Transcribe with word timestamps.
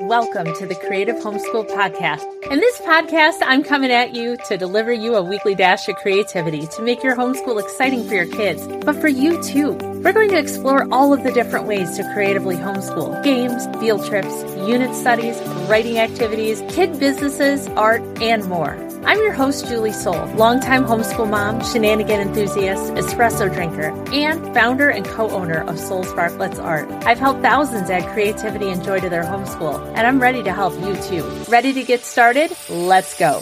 Welcome 0.00 0.54
to 0.54 0.66
the 0.66 0.76
Creative 0.76 1.16
Homeschool 1.16 1.68
Podcast. 1.68 2.24
In 2.50 2.58
this 2.58 2.80
podcast, 2.80 3.40
I'm 3.42 3.62
coming 3.62 3.90
at 3.90 4.14
you 4.14 4.38
to 4.48 4.56
deliver 4.56 4.90
you 4.94 5.14
a 5.14 5.22
weekly 5.22 5.54
dash 5.54 5.90
of 5.90 5.96
creativity 5.96 6.66
to 6.68 6.80
make 6.80 7.02
your 7.02 7.14
homeschool 7.14 7.62
exciting 7.62 8.08
for 8.08 8.14
your 8.14 8.26
kids, 8.26 8.66
but 8.82 8.96
for 8.96 9.08
you 9.08 9.42
too. 9.42 9.72
We're 10.02 10.14
going 10.14 10.30
to 10.30 10.38
explore 10.38 10.88
all 10.90 11.12
of 11.12 11.22
the 11.22 11.32
different 11.32 11.66
ways 11.66 11.98
to 11.98 12.14
creatively 12.14 12.56
homeschool 12.56 13.22
games, 13.22 13.66
field 13.78 14.06
trips, 14.06 14.42
unit 14.66 14.94
studies, 14.94 15.38
writing 15.68 15.98
activities, 15.98 16.62
kid 16.74 16.98
businesses, 16.98 17.68
art, 17.76 18.00
and 18.22 18.46
more. 18.46 18.89
I'm 19.02 19.16
your 19.18 19.32
host, 19.32 19.66
Julie 19.66 19.94
Soul, 19.94 20.26
longtime 20.34 20.84
homeschool 20.84 21.28
mom, 21.28 21.64
shenanigan 21.64 22.20
enthusiast, 22.20 22.92
espresso 22.92 23.52
drinker, 23.52 23.88
and 24.12 24.52
founder 24.52 24.90
and 24.90 25.06
co 25.06 25.30
owner 25.30 25.66
of 25.66 25.78
Soul 25.78 26.04
Sparklettes 26.04 26.62
Art. 26.62 26.86
I've 27.06 27.18
helped 27.18 27.40
thousands 27.40 27.88
add 27.88 28.06
creativity 28.12 28.68
and 28.68 28.84
joy 28.84 29.00
to 29.00 29.08
their 29.08 29.22
homeschool, 29.22 29.82
and 29.96 30.06
I'm 30.06 30.20
ready 30.20 30.42
to 30.42 30.52
help 30.52 30.74
you 30.80 30.94
too. 31.02 31.24
Ready 31.48 31.72
to 31.72 31.82
get 31.82 32.04
started? 32.04 32.52
Let's 32.68 33.18
go. 33.18 33.40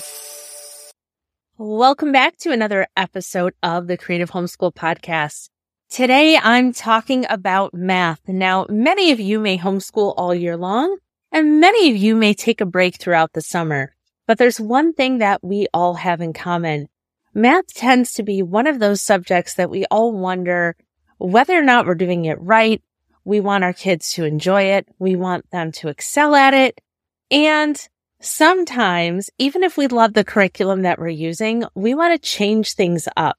Welcome 1.57 2.13
back 2.13 2.37
to 2.39 2.53
another 2.53 2.87
episode 2.97 3.53
of 3.61 3.89
the 3.89 3.97
Creative 3.97 4.31
Homeschool 4.31 4.75
Podcast. 4.75 5.49
Today 5.91 6.39
I'm 6.41 6.73
talking 6.73 7.27
about 7.29 7.75
math. 7.75 8.21
Now, 8.29 8.65
many 8.71 9.11
of 9.11 9.19
you 9.19 9.41
may 9.41 9.59
homeschool 9.59 10.15
all 10.17 10.33
year 10.33 10.57
long, 10.57 10.99
and 11.33 11.59
many 11.59 11.91
of 11.91 11.97
you 11.97 12.15
may 12.15 12.33
take 12.33 12.61
a 12.61 12.67
break 12.67 13.01
throughout 13.01 13.33
the 13.33 13.43
summer. 13.43 13.93
But 14.29 14.37
there's 14.37 14.61
one 14.61 14.93
thing 14.93 15.19
that 15.19 15.43
we 15.43 15.67
all 15.73 15.95
have 15.95 16.21
in 16.21 16.35
common. 16.35 16.89
Math 17.35 17.73
tends 17.73 18.13
to 18.13 18.23
be 18.23 18.43
one 18.43 18.67
of 18.67 18.79
those 18.79 19.01
subjects 19.01 19.55
that 19.55 19.71
we 19.71 19.87
all 19.91 20.13
wonder 20.13 20.77
whether 21.17 21.59
or 21.59 21.63
not 21.63 21.87
we're 21.87 21.95
doing 21.95 22.27
it 22.27 22.39
right. 22.41 22.83
We 23.25 23.41
want 23.41 23.65
our 23.65 23.73
kids 23.73 24.13
to 24.13 24.25
enjoy 24.25 24.65
it. 24.65 24.87
We 24.99 25.17
want 25.17 25.51
them 25.51 25.73
to 25.73 25.89
excel 25.89 26.35
at 26.35 26.53
it. 26.53 26.79
And 27.31 27.81
sometimes, 28.21 29.31
even 29.39 29.63
if 29.63 29.79
we 29.79 29.87
love 29.87 30.13
the 30.13 30.25
curriculum 30.25 30.83
that 30.83 30.99
we're 30.99 31.09
using, 31.09 31.65
we 31.75 31.95
want 31.95 32.15
to 32.15 32.29
change 32.29 32.75
things 32.75 33.09
up. 33.17 33.39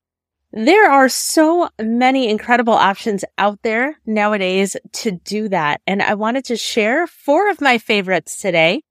There 0.52 0.90
are 0.90 1.08
so 1.08 1.70
many 1.80 2.28
incredible 2.28 2.74
options 2.74 3.24
out 3.38 3.60
there 3.62 4.00
nowadays 4.08 4.76
to 4.94 5.12
do 5.12 5.50
that. 5.50 5.82
And 5.86 6.02
I 6.02 6.16
wanted 6.16 6.46
to 6.46 6.58
share 6.58 7.06
four 7.06 7.52
of 7.52 7.62
my 7.62 7.78
favorites 7.78 8.42
today. 8.42 8.82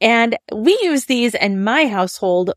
And 0.00 0.36
we 0.52 0.78
use 0.82 1.06
these 1.06 1.34
in 1.34 1.62
my 1.64 1.86
household 1.86 2.52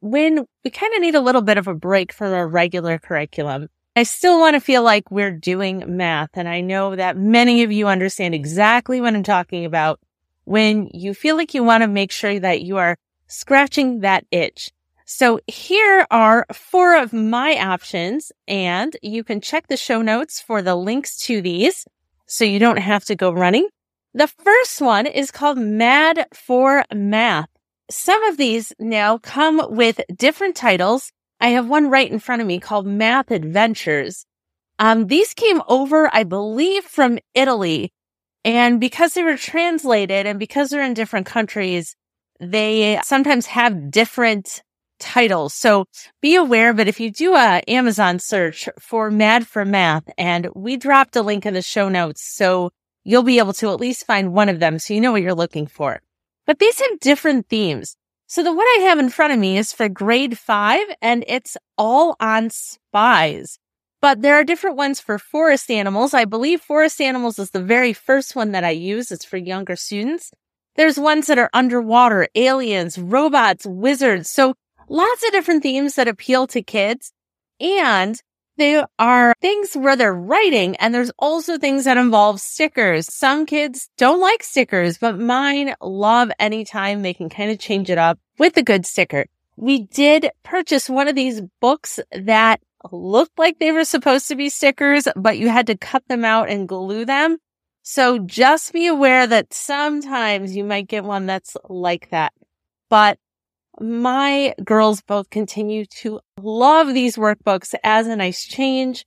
when 0.00 0.46
we 0.64 0.70
kind 0.70 0.94
of 0.94 1.00
need 1.00 1.14
a 1.14 1.20
little 1.20 1.42
bit 1.42 1.58
of 1.58 1.68
a 1.68 1.74
break 1.74 2.12
from 2.12 2.32
our 2.32 2.46
regular 2.46 2.98
curriculum. 2.98 3.68
I 3.94 4.02
still 4.02 4.38
want 4.38 4.54
to 4.54 4.60
feel 4.60 4.82
like 4.82 5.10
we're 5.10 5.30
doing 5.30 5.96
math. 5.96 6.30
And 6.34 6.48
I 6.48 6.60
know 6.60 6.96
that 6.96 7.16
many 7.16 7.62
of 7.62 7.72
you 7.72 7.88
understand 7.88 8.34
exactly 8.34 9.00
what 9.00 9.14
I'm 9.14 9.22
talking 9.22 9.64
about 9.64 10.00
when 10.44 10.88
you 10.92 11.14
feel 11.14 11.36
like 11.36 11.54
you 11.54 11.64
want 11.64 11.82
to 11.82 11.88
make 11.88 12.12
sure 12.12 12.38
that 12.38 12.62
you 12.62 12.76
are 12.76 12.98
scratching 13.26 14.00
that 14.00 14.24
itch. 14.30 14.70
So 15.06 15.40
here 15.46 16.06
are 16.10 16.46
four 16.52 16.96
of 16.96 17.12
my 17.12 17.56
options 17.58 18.32
and 18.46 18.96
you 19.02 19.24
can 19.24 19.40
check 19.40 19.68
the 19.68 19.76
show 19.76 20.02
notes 20.02 20.40
for 20.40 20.62
the 20.62 20.74
links 20.74 21.16
to 21.26 21.40
these 21.40 21.86
so 22.26 22.44
you 22.44 22.58
don't 22.58 22.78
have 22.78 23.04
to 23.06 23.14
go 23.14 23.30
running. 23.30 23.68
The 24.16 24.28
first 24.28 24.80
one 24.80 25.04
is 25.04 25.30
called 25.30 25.58
Mad 25.58 26.26
for 26.32 26.86
Math. 26.90 27.50
Some 27.90 28.24
of 28.24 28.38
these 28.38 28.72
now 28.78 29.18
come 29.18 29.60
with 29.68 30.00
different 30.16 30.56
titles. 30.56 31.12
I 31.38 31.48
have 31.48 31.68
one 31.68 31.90
right 31.90 32.10
in 32.10 32.18
front 32.18 32.40
of 32.40 32.48
me 32.48 32.58
called 32.58 32.86
Math 32.86 33.30
Adventures. 33.30 34.24
Um, 34.78 35.08
these 35.08 35.34
came 35.34 35.60
over, 35.68 36.08
I 36.14 36.24
believe, 36.24 36.84
from 36.84 37.18
Italy. 37.34 37.92
And 38.42 38.80
because 38.80 39.12
they 39.12 39.22
were 39.22 39.36
translated 39.36 40.24
and 40.24 40.38
because 40.38 40.70
they're 40.70 40.82
in 40.82 40.94
different 40.94 41.26
countries, 41.26 41.94
they 42.40 42.98
sometimes 43.04 43.44
have 43.44 43.90
different 43.90 44.62
titles. 44.98 45.52
So 45.52 45.84
be 46.22 46.36
aware, 46.36 46.72
but 46.72 46.88
if 46.88 47.00
you 47.00 47.10
do 47.10 47.34
a 47.34 47.60
Amazon 47.68 48.18
search 48.18 48.66
for 48.80 49.10
Mad 49.10 49.46
for 49.46 49.66
Math, 49.66 50.04
and 50.16 50.48
we 50.54 50.78
dropped 50.78 51.16
a 51.16 51.22
link 51.22 51.44
in 51.44 51.52
the 51.52 51.60
show 51.60 51.90
notes. 51.90 52.22
So 52.24 52.70
you'll 53.06 53.22
be 53.22 53.38
able 53.38 53.52
to 53.52 53.70
at 53.70 53.78
least 53.78 54.04
find 54.04 54.32
one 54.32 54.48
of 54.48 54.58
them 54.58 54.80
so 54.80 54.92
you 54.92 55.00
know 55.00 55.12
what 55.12 55.22
you're 55.22 55.32
looking 55.32 55.68
for. 55.68 56.02
But 56.44 56.58
these 56.58 56.80
have 56.80 56.98
different 56.98 57.48
themes. 57.48 57.96
So 58.26 58.42
the 58.42 58.52
one 58.52 58.66
I 58.66 58.86
have 58.88 58.98
in 58.98 59.10
front 59.10 59.32
of 59.32 59.38
me 59.38 59.56
is 59.56 59.72
for 59.72 59.88
grade 59.88 60.36
five 60.36 60.84
and 61.00 61.24
it's 61.28 61.56
all 61.78 62.16
on 62.18 62.50
spies. 62.50 63.60
But 64.00 64.22
there 64.22 64.34
are 64.34 64.42
different 64.42 64.76
ones 64.76 64.98
for 64.98 65.20
forest 65.20 65.70
animals. 65.70 66.14
I 66.14 66.24
believe 66.24 66.60
forest 66.60 67.00
animals 67.00 67.38
is 67.38 67.52
the 67.52 67.62
very 67.62 67.92
first 67.92 68.34
one 68.34 68.50
that 68.52 68.64
I 68.64 68.70
use. 68.70 69.12
It's 69.12 69.24
for 69.24 69.36
younger 69.36 69.76
students. 69.76 70.32
There's 70.74 70.98
ones 70.98 71.28
that 71.28 71.38
are 71.38 71.50
underwater, 71.54 72.26
aliens, 72.34 72.98
robots, 72.98 73.64
wizards. 73.66 74.28
So 74.28 74.54
lots 74.88 75.24
of 75.24 75.30
different 75.30 75.62
themes 75.62 75.94
that 75.94 76.08
appeal 76.08 76.48
to 76.48 76.60
kids. 76.60 77.12
And 77.60 78.20
there 78.56 78.86
are 78.98 79.34
things 79.40 79.74
where 79.74 79.96
they're 79.96 80.14
writing 80.14 80.76
and 80.76 80.94
there's 80.94 81.10
also 81.18 81.58
things 81.58 81.84
that 81.84 81.96
involve 81.96 82.40
stickers. 82.40 83.12
Some 83.12 83.46
kids 83.46 83.88
don't 83.96 84.20
like 84.20 84.42
stickers, 84.42 84.98
but 84.98 85.18
mine 85.18 85.74
love 85.80 86.30
anytime 86.38 87.02
they 87.02 87.14
can 87.14 87.28
kind 87.28 87.50
of 87.50 87.58
change 87.58 87.90
it 87.90 87.98
up 87.98 88.18
with 88.38 88.56
a 88.56 88.62
good 88.62 88.86
sticker. 88.86 89.26
We 89.56 89.82
did 89.82 90.30
purchase 90.42 90.88
one 90.88 91.08
of 91.08 91.14
these 91.14 91.42
books 91.60 91.98
that 92.12 92.60
looked 92.92 93.38
like 93.38 93.58
they 93.58 93.72
were 93.72 93.84
supposed 93.84 94.28
to 94.28 94.36
be 94.36 94.48
stickers, 94.48 95.08
but 95.16 95.38
you 95.38 95.48
had 95.48 95.66
to 95.68 95.76
cut 95.76 96.06
them 96.08 96.24
out 96.24 96.48
and 96.48 96.68
glue 96.68 97.04
them. 97.04 97.38
So 97.82 98.18
just 98.18 98.72
be 98.72 98.86
aware 98.86 99.26
that 99.26 99.54
sometimes 99.54 100.56
you 100.56 100.64
might 100.64 100.88
get 100.88 101.04
one 101.04 101.26
that's 101.26 101.56
like 101.68 102.10
that. 102.10 102.32
But 102.88 103.18
my 103.80 104.54
girls 104.64 105.02
both 105.02 105.30
continue 105.30 105.84
to 106.00 106.20
love 106.40 106.94
these 106.94 107.16
workbooks 107.16 107.74
as 107.82 108.06
a 108.06 108.16
nice 108.16 108.44
change 108.44 109.04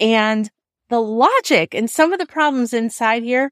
and 0.00 0.50
the 0.88 1.00
logic 1.00 1.74
and 1.74 1.90
some 1.90 2.12
of 2.12 2.18
the 2.18 2.26
problems 2.26 2.72
inside 2.72 3.22
here, 3.22 3.50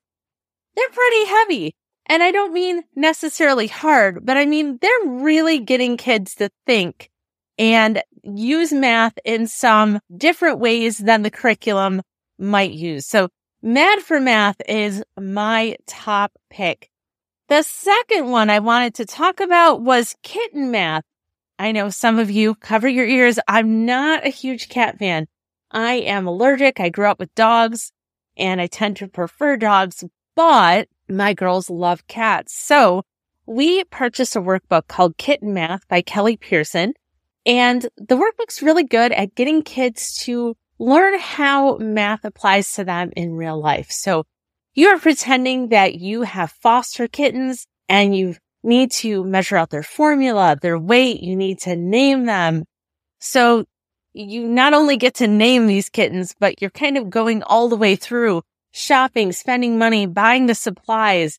they're 0.75 0.89
pretty 0.89 1.25
heavy. 1.27 1.75
And 2.07 2.23
I 2.23 2.31
don't 2.31 2.53
mean 2.53 2.83
necessarily 2.95 3.67
hard, 3.67 4.25
but 4.25 4.37
I 4.37 4.47
mean, 4.47 4.79
they're 4.81 5.07
really 5.07 5.59
getting 5.59 5.97
kids 5.97 6.35
to 6.37 6.51
think 6.67 7.11
and 7.59 8.03
use 8.23 8.73
math 8.73 9.19
in 9.25 9.47
some 9.47 10.01
different 10.17 10.59
ways 10.59 10.99
than 10.99 11.23
the 11.23 11.31
curriculum 11.31 12.03
might 12.39 12.73
use. 12.73 13.07
So 13.07 13.29
Mad 13.63 14.01
for 14.01 14.21
Math 14.21 14.61
is 14.69 15.03
my 15.19 15.77
top 15.87 16.33
pick. 16.51 16.91
The 17.49 17.63
second 17.63 18.29
one 18.29 18.51
I 18.51 18.59
wanted 18.59 18.95
to 18.97 19.07
talk 19.07 19.39
about 19.39 19.81
was 19.81 20.17
kitten 20.25 20.73
math. 20.73 21.05
I 21.61 21.71
know 21.71 21.91
some 21.91 22.19
of 22.19 22.29
you 22.29 22.57
cover 22.57 22.89
your 22.89 23.07
ears. 23.07 23.39
I'm 23.47 23.87
not 23.87 24.27
a 24.27 24.31
huge 24.31 24.69
cat 24.69 24.99
fan. 24.99 25.29
I 25.71 25.95
am 25.95 26.27
allergic. 26.27 26.81
I 26.81 26.89
grew 26.89 27.07
up 27.07 27.21
with 27.21 27.33
dogs 27.37 27.93
and 28.37 28.61
I 28.61 28.67
tend 28.67 28.97
to 28.97 29.07
prefer 29.07 29.57
dogs, 29.57 30.03
but 30.35 30.89
my 31.09 31.35
girls 31.35 31.71
love 31.71 32.09
cats. 32.09 32.53
So 32.53 33.05
we 33.47 33.85
purchased 33.85 34.35
a 34.35 34.43
workbook 34.43 34.89
called 34.89 35.17
Kitten 35.17 35.55
Math 35.55 35.87
by 35.87 36.03
Kelly 36.03 36.37
Pearson. 36.37 36.95
And 37.47 37.89
the 37.97 38.17
workbook's 38.17 38.61
really 38.61 38.83
good 38.83 39.13
at 39.13 39.37
getting 39.37 39.63
kids 39.63 40.19
to 40.25 40.57
learn 40.81 41.17
how 41.21 41.77
math 41.77 42.25
applies 42.25 42.73
to 42.73 42.83
them 42.83 43.13
in 43.17 43.35
real 43.35 43.61
life. 43.61 43.93
So 43.93 44.25
you 44.77 44.89
are 44.89 44.99
pretending 44.99 45.71
that 45.71 45.97
you 45.97 46.23
have 46.23 46.53
foster 46.53 47.09
kittens 47.09 47.67
and 47.89 48.15
you 48.15 48.37
need 48.63 48.91
to 48.91 49.25
measure 49.25 49.57
out 49.57 49.71
their 49.71 49.83
formula, 49.83 50.57
their 50.61 50.79
weight. 50.79 51.23
You 51.23 51.35
need 51.35 51.61
to 51.61 51.75
name 51.75 52.27
them. 52.27 52.65
So 53.19 53.65
you 54.13 54.47
not 54.47 54.75
only 54.75 54.99
get 54.99 55.15
to 55.17 55.27
name 55.27 55.67
these 55.67 55.89
kittens, 55.89 56.35
but 56.39 56.61
you're 56.61 56.71
kind 56.71 56.99
of 56.99 57.09
going 57.09 57.43
all 57.43 57.69
the 57.69 57.77
way 57.77 57.97
through 57.97 58.43
shopping, 58.73 59.33
spending 59.33 59.79
money, 59.79 60.05
buying 60.07 60.45
the 60.45 60.55
supplies. 60.55 61.39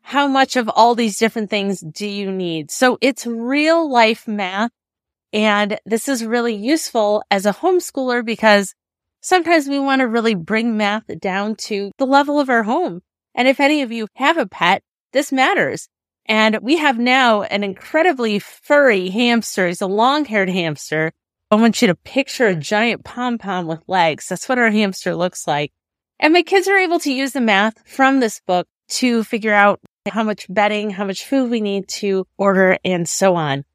How 0.00 0.26
much 0.26 0.56
of 0.56 0.70
all 0.70 0.94
these 0.94 1.18
different 1.18 1.50
things 1.50 1.80
do 1.80 2.06
you 2.06 2.32
need? 2.32 2.70
So 2.70 2.96
it's 3.02 3.26
real 3.26 3.90
life 3.90 4.26
math. 4.26 4.70
And 5.34 5.78
this 5.84 6.08
is 6.08 6.24
really 6.24 6.54
useful 6.54 7.22
as 7.30 7.44
a 7.44 7.52
homeschooler 7.52 8.24
because 8.24 8.74
Sometimes 9.28 9.68
we 9.68 9.78
want 9.78 10.00
to 10.00 10.08
really 10.08 10.34
bring 10.34 10.78
math 10.78 11.04
down 11.20 11.54
to 11.56 11.92
the 11.98 12.06
level 12.06 12.40
of 12.40 12.48
our 12.48 12.62
home. 12.62 13.02
And 13.34 13.46
if 13.46 13.60
any 13.60 13.82
of 13.82 13.92
you 13.92 14.06
have 14.14 14.38
a 14.38 14.46
pet, 14.46 14.82
this 15.12 15.30
matters. 15.30 15.86
And 16.24 16.58
we 16.62 16.78
have 16.78 16.98
now 16.98 17.42
an 17.42 17.62
incredibly 17.62 18.38
furry 18.38 19.10
hamster. 19.10 19.66
He's 19.66 19.82
a 19.82 19.86
long 19.86 20.24
haired 20.24 20.48
hamster. 20.48 21.12
I 21.50 21.56
want 21.56 21.82
you 21.82 21.88
to 21.88 21.94
picture 21.94 22.46
a 22.46 22.54
giant 22.54 23.04
pom 23.04 23.36
pom 23.36 23.66
with 23.66 23.82
legs. 23.86 24.28
That's 24.28 24.48
what 24.48 24.58
our 24.58 24.70
hamster 24.70 25.14
looks 25.14 25.46
like. 25.46 25.72
And 26.18 26.32
my 26.32 26.40
kids 26.40 26.66
are 26.66 26.78
able 26.78 27.00
to 27.00 27.12
use 27.12 27.32
the 27.32 27.42
math 27.42 27.86
from 27.86 28.20
this 28.20 28.40
book 28.46 28.66
to 28.92 29.24
figure 29.24 29.52
out 29.52 29.78
how 30.10 30.22
much 30.22 30.46
bedding, 30.48 30.88
how 30.88 31.04
much 31.04 31.26
food 31.26 31.50
we 31.50 31.60
need 31.60 31.86
to 31.88 32.26
order 32.38 32.78
and 32.82 33.06
so 33.06 33.36
on. 33.36 33.66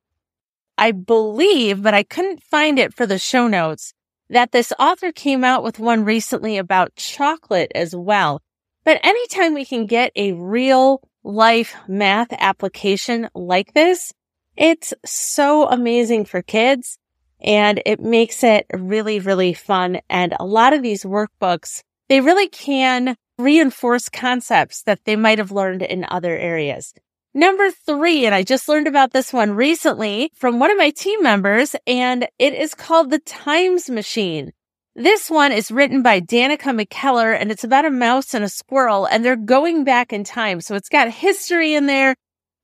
I 0.79 0.93
believe, 0.93 1.83
but 1.83 1.93
I 1.93 2.01
couldn't 2.01 2.41
find 2.41 2.79
it 2.79 2.95
for 2.95 3.05
the 3.05 3.19
show 3.19 3.47
notes 3.47 3.93
that 4.33 4.51
this 4.51 4.73
author 4.79 5.11
came 5.11 5.43
out 5.43 5.63
with 5.63 5.77
one 5.77 6.03
recently 6.03 6.57
about 6.57 6.95
chocolate 6.95 7.71
as 7.75 7.95
well. 7.95 8.41
But 8.83 8.99
anytime 9.03 9.53
we 9.53 9.63
can 9.63 9.85
get 9.85 10.11
a 10.15 10.33
real 10.33 11.01
life 11.23 11.75
math 11.87 12.33
application 12.33 13.29
like 13.35 13.73
this, 13.73 14.11
it's 14.57 14.93
so 15.05 15.67
amazing 15.67 16.25
for 16.25 16.41
kids 16.41 16.97
and 17.41 17.81
it 17.85 17.99
makes 17.99 18.43
it 18.43 18.65
really, 18.73 19.19
really 19.19 19.53
fun. 19.53 19.99
And 20.09 20.33
a 20.39 20.45
lot 20.45 20.73
of 20.73 20.81
these 20.81 21.03
workbooks, 21.03 21.83
they 22.09 22.19
really 22.19 22.49
can 22.49 23.15
reinforce 23.37 24.09
concepts 24.09 24.81
that 24.83 25.05
they 25.05 25.15
might 25.15 25.37
have 25.37 25.51
learned 25.51 25.83
in 25.83 26.05
other 26.09 26.35
areas. 26.35 26.93
Number 27.35 27.71
three, 27.71 28.27
and 28.27 28.35
I 28.35 28.43
just 28.43 28.69
learned 28.69 28.85
about 28.85 29.11
this 29.11 29.33
one 29.33 29.53
recently 29.53 30.31
from 30.35 30.59
one 30.59 30.69
of 30.69 30.77
my 30.77 30.91
team 30.91 31.23
members, 31.23 31.75
and 31.87 32.27
it 32.37 32.53
is 32.53 32.75
called 32.75 33.09
the 33.09 33.17
Times 33.17 33.89
Machine. 33.89 34.51
This 34.95 35.31
one 35.31 35.51
is 35.51 35.71
written 35.71 36.03
by 36.03 36.21
Danica 36.21 36.79
McKellar, 36.79 37.35
and 37.35 37.51
it's 37.51 37.63
about 37.63 37.85
a 37.85 37.89
mouse 37.89 38.35
and 38.35 38.43
a 38.43 38.49
squirrel, 38.49 39.07
and 39.07 39.25
they're 39.25 39.35
going 39.35 39.83
back 39.83 40.13
in 40.13 40.23
time. 40.23 40.61
So 40.61 40.75
it's 40.75 40.89
got 40.89 41.09
history 41.09 41.73
in 41.73 41.87
there 41.87 42.15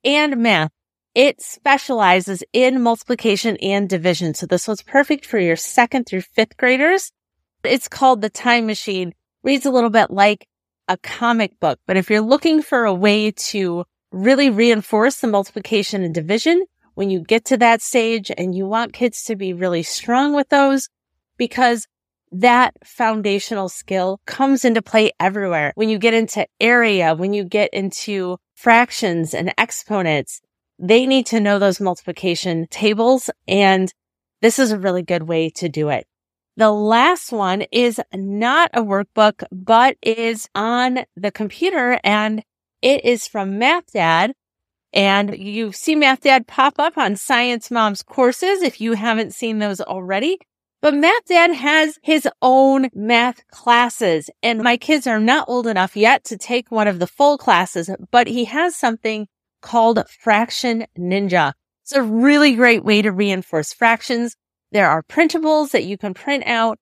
and 0.04 0.38
math. 0.38 0.70
It 1.16 1.42
specializes 1.42 2.44
in 2.54 2.84
multiplication 2.84 3.58
and 3.58 3.90
division. 3.90 4.36
So 4.36 4.46
this 4.46 4.68
was 4.68 4.84
perfect 4.84 5.26
for 5.26 5.40
your 5.40 5.56
second 5.56 6.06
through 6.06 6.22
fifth 6.22 6.58
graders. 6.58 7.12
It's 7.64 7.88
called 7.88 8.22
The 8.22 8.30
Time 8.30 8.68
Machine. 8.68 9.16
Reads 9.42 9.66
a 9.66 9.72
little 9.72 9.90
bit 9.90 10.12
like 10.12 10.48
a 10.88 10.98
comic 10.98 11.60
book, 11.60 11.80
but 11.88 11.98
if 11.98 12.12
you're 12.12 12.22
looking 12.22 12.62
for 12.62 12.86
a 12.86 12.94
way 12.94 13.32
to 13.32 13.86
really 14.12 14.50
reinforce 14.50 15.18
the 15.18 15.28
multiplication 15.28 16.04
and 16.04 16.14
division 16.14 16.66
when 16.96 17.10
you 17.10 17.22
get 17.22 17.46
to 17.46 17.58
that 17.58 17.82
stage 17.82 18.32
and 18.38 18.56
you 18.56 18.66
want 18.66 18.94
kids 18.94 19.24
to 19.24 19.36
be 19.36 19.54
really 19.54 19.84
strong 19.84 20.36
with 20.36 20.50
those 20.50 20.90
because 21.38 21.88
that 22.32 22.74
foundational 22.84 23.70
skill 23.70 24.20
comes 24.26 24.64
into 24.66 24.82
play 24.82 25.12
everywhere. 25.20 25.72
When 25.76 25.90
you 25.90 25.98
get 25.98 26.14
into 26.14 26.46
area, 26.60 27.16
when 27.16 27.34
you 27.34 27.44
get 27.44 27.70
into 27.74 28.38
fractions 28.56 29.34
and 29.34 29.54
exponents, 29.58 30.42
they 30.78 31.06
need 31.06 31.26
to 31.28 31.40
know 31.40 31.60
those 31.60 31.80
multiplication 31.80 32.68
tables. 32.70 33.30
And 33.48 33.92
this 34.42 34.60
is 34.60 34.72
a 34.72 34.80
really 34.80 35.02
good 35.02 35.24
way 35.24 35.50
to 35.52 35.70
do 35.70 35.90
it. 35.90 36.06
The 36.58 36.72
last 36.72 37.32
one 37.32 37.62
is 37.72 38.02
not 38.14 38.72
a 38.74 38.84
workbook, 38.84 39.44
but 39.52 39.96
is 40.02 40.50
on 40.54 41.00
the 41.16 41.32
computer 41.32 42.00
and 42.04 42.44
it 42.82 43.04
is 43.06 43.28
from 43.28 43.58
Math 43.58 43.92
Dad. 43.94 44.34
And 44.92 45.38
you 45.38 45.72
see 45.72 45.96
Math 45.96 46.22
Dad 46.22 46.48
pop 46.48 46.76
up 46.80 46.98
on 46.98 47.16
Science 47.16 47.70
Mom's 47.70 48.02
courses 48.02 48.64
if 48.64 48.82
you 48.82 48.94
haven't 48.94 49.34
seen 49.34 49.60
those 49.60 49.80
already. 49.80 50.40
But 50.82 50.94
Math 50.94 51.26
Dad 51.26 51.54
has 51.54 52.00
his 52.02 52.28
own 52.42 52.90
math 52.94 53.46
classes 53.50 54.30
and 54.42 54.64
my 54.64 54.78
kids 54.78 55.08
are 55.08 55.20
not 55.20 55.50
old 55.50 55.68
enough 55.68 55.98
yet 55.98 56.24
to 56.26 56.38
take 56.38 56.72
one 56.72 56.88
of 56.88 57.00
the 57.00 57.08
full 57.08 57.38
classes, 57.38 57.90
but 58.12 58.28
he 58.28 58.46
has 58.46 58.78
something 58.78 59.28
called 59.62 60.02
Fraction 60.10 60.86
Ninja. 60.98 61.52
It's 61.84 61.92
a 61.92 62.02
really 62.02 62.56
great 62.56 62.86
way 62.86 63.02
to 63.02 63.12
reinforce 63.12 63.74
fractions. 63.74 64.36
There 64.72 64.90
are 64.90 65.04
printables 65.04 65.72
that 65.72 65.84
you 65.84 65.98
can 65.98 66.14
print 66.14 66.46
out 66.46 66.80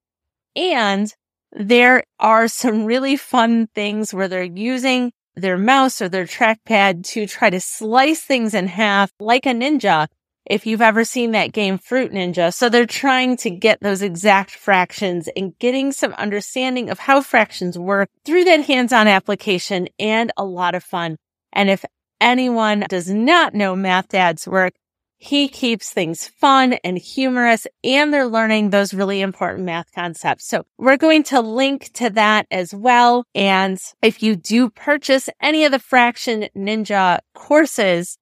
and 0.55 1.11
there 1.51 2.03
are 2.19 2.47
some 2.47 2.85
really 2.85 3.15
fun 3.15 3.67
things 3.73 4.13
where 4.13 4.27
they're 4.27 4.43
using 4.43 5.11
their 5.37 5.57
mouse 5.57 6.01
or 6.01 6.09
their 6.09 6.25
trackpad 6.25 7.05
to 7.05 7.27
try 7.27 7.49
to 7.49 7.59
slice 7.59 8.21
things 8.21 8.53
in 8.53 8.67
half 8.67 9.11
like 9.19 9.45
a 9.45 9.49
ninja 9.49 10.07
if 10.49 10.65
you've 10.65 10.81
ever 10.81 11.03
seen 11.03 11.31
that 11.31 11.51
game 11.51 11.77
Fruit 11.77 12.11
Ninja. 12.11 12.53
So 12.53 12.69
they're 12.69 12.85
trying 12.85 13.37
to 13.37 13.49
get 13.49 13.79
those 13.81 14.01
exact 14.01 14.51
fractions 14.51 15.29
and 15.35 15.57
getting 15.59 15.91
some 15.91 16.13
understanding 16.13 16.89
of 16.89 16.99
how 16.99 17.21
fractions 17.21 17.77
work 17.77 18.09
through 18.25 18.45
that 18.45 18.65
hands-on 18.65 19.07
application 19.07 19.87
and 19.99 20.31
a 20.37 20.45
lot 20.45 20.75
of 20.75 20.83
fun. 20.83 21.17
And 21.51 21.69
if 21.69 21.83
anyone 22.19 22.85
does 22.89 23.09
not 23.09 23.53
know 23.53 23.75
Math 23.75 24.09
Dad's 24.09 24.47
work, 24.47 24.73
he 25.17 25.47
keeps 25.47 25.91
things 25.91 26.27
fun 26.27 26.73
and 26.83 26.97
humorous 26.97 27.65
and 27.83 28.13
they're 28.13 28.27
learning 28.27 28.69
those 28.69 28.93
really 28.93 29.21
important 29.21 29.65
math 29.65 29.91
concepts. 29.93 30.45
So 30.47 30.65
we're 30.77 30.97
going 30.97 31.23
to 31.23 31.41
link 31.41 31.91
to 31.93 32.09
that 32.11 32.45
as 32.51 32.73
well. 32.73 33.25
And 33.33 33.79
if 34.01 34.21
you 34.21 34.35
do 34.35 34.69
purchase 34.69 35.29
any 35.41 35.65
of 35.65 35.71
the 35.71 35.79
Fraction 35.79 36.47
Ninja 36.55 37.19
courses, 37.33 38.17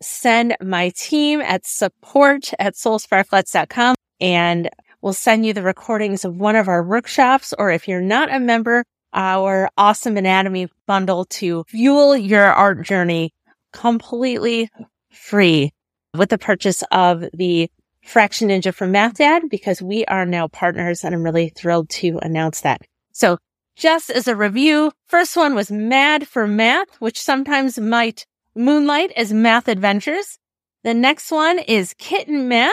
send 0.00 0.56
my 0.62 0.90
team 0.90 1.40
at 1.40 1.66
support 1.66 2.52
at 2.58 2.74
soulsparklettes.com 2.74 3.96
and 4.20 4.70
we'll 5.02 5.12
send 5.12 5.44
you 5.44 5.52
the 5.52 5.62
recordings 5.62 6.24
of 6.24 6.36
one 6.36 6.54
of 6.54 6.68
our 6.68 6.82
workshops. 6.82 7.54
Or 7.58 7.70
if 7.70 7.88
you're 7.88 8.00
not 8.00 8.32
a 8.32 8.38
member, 8.38 8.84
our 9.12 9.68
awesome 9.76 10.16
anatomy 10.16 10.68
bundle 10.86 11.24
to 11.24 11.64
fuel 11.68 12.16
your 12.16 12.44
art 12.44 12.82
journey 12.82 13.32
completely 13.72 14.70
free 15.10 15.72
with 16.18 16.30
the 16.30 16.38
purchase 16.38 16.82
of 16.90 17.24
the 17.32 17.70
Fraction 18.02 18.48
Ninja 18.48 18.72
from 18.72 18.92
Math 18.92 19.14
Dad 19.14 19.44
because 19.50 19.82
we 19.82 20.04
are 20.06 20.24
now 20.24 20.48
partners 20.48 21.04
and 21.04 21.14
I'm 21.14 21.22
really 21.22 21.48
thrilled 21.48 21.88
to 21.90 22.18
announce 22.22 22.60
that. 22.60 22.82
So 23.12 23.38
just 23.74 24.10
as 24.10 24.28
a 24.28 24.36
review, 24.36 24.92
first 25.06 25.36
one 25.36 25.54
was 25.54 25.70
Mad 25.70 26.26
for 26.26 26.46
Math, 26.46 26.88
which 26.98 27.20
sometimes 27.20 27.78
might 27.78 28.24
Moonlight 28.54 29.12
is 29.16 29.32
Math 29.32 29.68
Adventures. 29.68 30.38
The 30.82 30.94
next 30.94 31.30
one 31.30 31.58
is 31.58 31.94
Kitten 31.98 32.48
Math. 32.48 32.72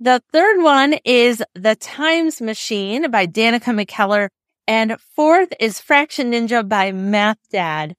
The 0.00 0.22
third 0.32 0.62
one 0.62 0.94
is 1.04 1.42
The 1.54 1.76
Times 1.76 2.40
Machine 2.40 3.10
by 3.10 3.26
Danica 3.26 3.74
McKellar. 3.74 4.28
And 4.66 4.96
fourth 5.14 5.52
is 5.60 5.80
Fraction 5.80 6.32
Ninja 6.32 6.68
by 6.68 6.90
Math 6.92 7.38
Dad. 7.50 7.94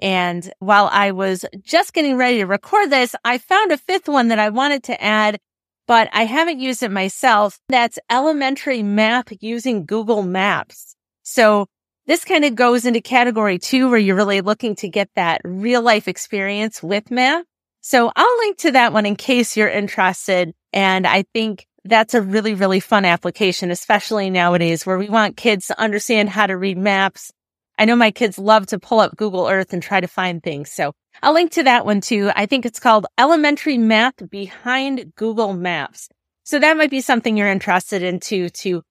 And 0.00 0.52
while 0.58 0.88
I 0.92 1.12
was 1.12 1.44
just 1.62 1.92
getting 1.92 2.16
ready 2.16 2.38
to 2.38 2.46
record 2.46 2.90
this, 2.90 3.14
I 3.24 3.38
found 3.38 3.72
a 3.72 3.78
fifth 3.78 4.08
one 4.08 4.28
that 4.28 4.38
I 4.38 4.50
wanted 4.50 4.82
to 4.84 5.02
add, 5.02 5.38
but 5.86 6.08
I 6.12 6.24
haven't 6.24 6.60
used 6.60 6.82
it 6.82 6.90
myself. 6.90 7.58
That's 7.68 7.98
elementary 8.10 8.82
map 8.82 9.28
using 9.40 9.86
Google 9.86 10.22
Maps. 10.22 10.96
So 11.22 11.66
this 12.06 12.24
kind 12.24 12.44
of 12.44 12.54
goes 12.54 12.84
into 12.84 13.00
category 13.00 13.58
two 13.58 13.88
where 13.88 13.98
you're 13.98 14.16
really 14.16 14.40
looking 14.40 14.74
to 14.76 14.88
get 14.88 15.08
that 15.14 15.40
real 15.44 15.80
life 15.80 16.08
experience 16.08 16.82
with 16.82 17.10
math. 17.10 17.44
So 17.80 18.10
I'll 18.14 18.38
link 18.38 18.58
to 18.58 18.72
that 18.72 18.92
one 18.92 19.06
in 19.06 19.16
case 19.16 19.56
you're 19.56 19.68
interested. 19.68 20.54
And 20.72 21.06
I 21.06 21.24
think 21.32 21.66
that's 21.84 22.14
a 22.14 22.22
really, 22.22 22.54
really 22.54 22.80
fun 22.80 23.04
application, 23.04 23.70
especially 23.70 24.30
nowadays 24.30 24.86
where 24.86 24.98
we 24.98 25.08
want 25.08 25.36
kids 25.36 25.66
to 25.66 25.80
understand 25.80 26.30
how 26.30 26.46
to 26.46 26.56
read 26.56 26.78
maps. 26.78 27.30
I 27.78 27.84
know 27.84 27.96
my 27.96 28.10
kids 28.10 28.38
love 28.38 28.66
to 28.66 28.78
pull 28.78 29.00
up 29.00 29.16
Google 29.16 29.48
Earth 29.48 29.72
and 29.72 29.82
try 29.82 30.00
to 30.00 30.06
find 30.06 30.42
things. 30.42 30.70
So 30.70 30.92
I'll 31.22 31.34
link 31.34 31.52
to 31.52 31.64
that 31.64 31.84
one 31.84 32.00
too. 32.00 32.30
I 32.34 32.46
think 32.46 32.64
it's 32.64 32.80
called 32.80 33.06
Elementary 33.18 33.78
Math 33.78 34.28
Behind 34.30 35.12
Google 35.16 35.54
Maps. 35.54 36.08
So 36.44 36.58
that 36.58 36.76
might 36.76 36.90
be 36.90 37.00
something 37.00 37.36
you're 37.36 37.48
interested 37.48 38.02
in 38.02 38.20
too, 38.20 38.50
to 38.50 38.82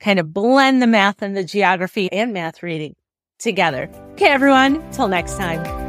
kind 0.00 0.18
of 0.18 0.32
blend 0.32 0.82
the 0.82 0.86
math 0.86 1.22
and 1.22 1.36
the 1.36 1.44
geography 1.44 2.10
and 2.12 2.32
math 2.32 2.62
reading 2.62 2.94
together. 3.38 3.88
Okay, 4.12 4.26
everyone, 4.26 4.90
till 4.92 5.08
next 5.08 5.36
time. 5.36 5.81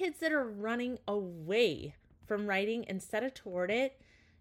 Kids 0.00 0.20
that 0.20 0.32
are 0.32 0.48
running 0.48 0.98
away 1.06 1.94
from 2.26 2.46
writing 2.46 2.86
instead 2.88 3.22
of 3.22 3.34
toward 3.34 3.70
it, 3.70 4.00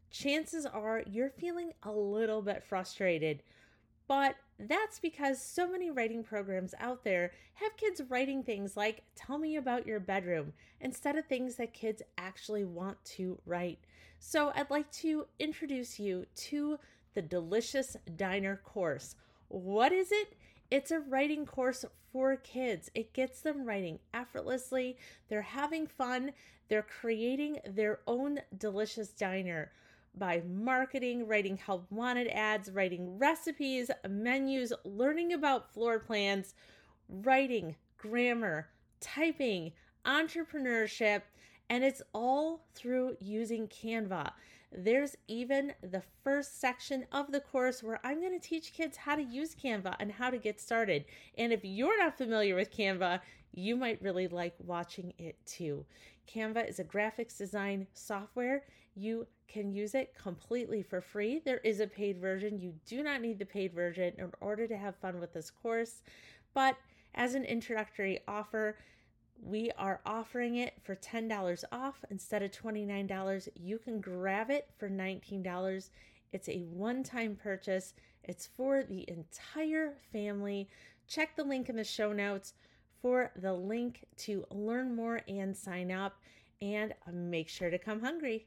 chances 0.10 0.66
are 0.66 1.04
you're 1.06 1.30
feeling 1.30 1.74
a 1.84 1.92
little 1.92 2.42
bit 2.42 2.64
frustrated. 2.64 3.44
But 4.08 4.36
that's 4.58 5.00
because 5.00 5.42
so 5.42 5.70
many 5.70 5.92
writing 5.92 6.24
programs 6.24 6.74
out 6.80 7.04
there 7.04 7.32
have 7.56 7.76
kids 7.76 8.02
writing 8.08 8.42
things 8.42 8.78
like, 8.78 9.04
Tell 9.16 9.38
me 9.38 9.58
about 9.58 9.86
your 9.86 10.00
bedroom, 10.00 10.54
instead 10.80 11.18
of 11.18 11.26
things 11.26 11.56
that 11.56 11.74
kids 11.74 12.02
actually 12.18 12.64
want 12.64 13.04
to 13.18 13.38
write. 13.46 13.80
So 14.18 14.54
I'd 14.56 14.70
like 14.70 14.90
to 14.94 15.26
introduce 15.40 16.00
you 16.00 16.26
to 16.36 16.80
the 17.16 17.22
Delicious 17.22 17.98
Diner 18.16 18.62
course. 18.64 19.18
What 19.50 19.92
is 19.92 20.14
it? 20.14 20.38
It's 20.72 20.92
a 20.92 21.02
writing 21.02 21.46
course 21.46 21.84
for 22.12 22.36
kids. 22.36 22.90
It 22.94 23.14
gets 23.14 23.42
them 23.42 23.66
writing 23.66 24.00
effortlessly. 24.14 24.98
They're 25.28 25.42
having 25.42 25.88
fun. 25.88 26.32
They're 26.68 26.86
creating 27.02 27.60
their 27.68 28.00
own 28.08 28.40
delicious 28.58 29.10
diner 29.10 29.72
by 30.16 30.42
marketing, 30.48 31.28
writing 31.28 31.58
help 31.58 31.86
wanted 31.92 32.28
ads, 32.28 32.72
writing 32.72 33.18
recipes, 33.18 33.92
menus, 34.08 34.74
learning 34.84 35.34
about 35.34 35.74
floor 35.74 36.00
plans, 36.00 36.54
writing, 37.08 37.76
grammar, 37.98 38.70
typing, 39.00 39.72
entrepreneurship, 40.06 41.22
and 41.70 41.84
it's 41.84 42.02
all 42.14 42.66
through 42.74 43.16
using 43.20 43.68
Canva. 43.68 44.32
There's 44.72 45.16
even 45.28 45.74
the 45.82 46.04
first 46.24 46.62
section 46.62 47.06
of 47.12 47.32
the 47.32 47.40
course 47.40 47.82
where 47.82 48.00
I'm 48.04 48.22
going 48.22 48.40
to 48.40 48.48
teach 48.48 48.74
kids 48.74 48.98
how 48.98 49.16
to 49.16 49.24
use 49.24 49.56
Canva 49.56 49.96
and 50.00 50.12
how 50.12 50.30
to 50.30 50.38
get 50.38 50.62
started. 50.62 51.06
And 51.38 51.52
if 51.52 51.62
you're 51.64 51.98
not 51.98 52.18
familiar 52.18 52.56
with 52.56 52.72
Canva, 52.72 53.22
you 53.52 53.76
might 53.76 54.02
really 54.02 54.28
like 54.28 54.54
watching 54.60 55.14
it 55.18 55.38
too. 55.46 55.86
Canva 56.28 56.70
is 56.70 56.80
a 56.80 56.84
graphics 56.84 57.38
design 57.38 57.88
software. 57.94 58.64
You 58.96 59.26
can 59.48 59.72
use 59.72 59.96
it 59.96 60.14
completely 60.16 60.84
for 60.84 61.02
free. 61.02 61.42
There 61.44 61.58
is 61.60 61.80
a 61.80 61.88
paid 61.88 62.20
version. 62.20 62.60
You 62.60 62.74
do 62.86 63.02
not 63.02 63.22
need 63.22 63.40
the 63.40 63.46
paid 63.46 63.74
version 63.74 64.14
in 64.20 64.32
order 64.40 64.68
to 64.68 64.78
have 64.78 64.96
fun 64.98 65.20
with 65.20 65.34
this 65.34 65.50
course. 65.50 66.04
But 66.54 66.78
as 67.16 67.34
an 67.34 67.46
introductory 67.46 68.20
offer, 68.28 68.78
we 69.42 69.72
are 69.78 70.02
offering 70.06 70.56
it 70.56 70.76
for 70.84 70.96
$10 70.96 71.64
off 71.72 72.04
instead 72.10 72.44
of 72.44 72.52
$29. 72.52 73.48
You 73.56 73.78
can 73.78 74.02
grab 74.02 74.50
it 74.50 74.70
for 74.78 74.90
$19. 74.90 75.90
It's 76.32 76.50
a 76.50 76.60
one 76.60 77.04
time 77.04 77.36
purchase, 77.42 77.94
it's 78.24 78.48
for 78.48 78.84
the 78.84 79.10
entire 79.10 79.96
family. 80.12 80.70
Check 81.08 81.36
the 81.36 81.44
link 81.44 81.70
in 81.70 81.76
the 81.76 81.84
show 81.84 82.14
notes 82.14 82.54
for 83.02 83.32
the 83.36 83.54
link 83.54 84.06
to 84.18 84.46
learn 84.52 84.96
more 84.96 85.22
and 85.28 85.56
sign 85.56 85.92
up. 85.92 86.18
And 86.62 86.94
uh, 87.08 87.12
make 87.14 87.48
sure 87.48 87.70
to 87.70 87.78
come 87.78 88.02
hungry. 88.02 88.46